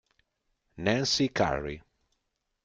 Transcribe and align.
Nancy 0.77 1.29
Currie 1.29 1.85